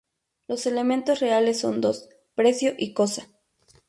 [0.47, 3.29] Los elementos reales son dos: precio y cosa.